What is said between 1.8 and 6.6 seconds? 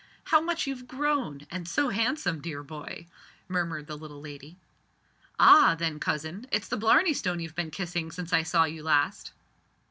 handsome, dear boy," murmured the little lady. "Ah! then, cousin,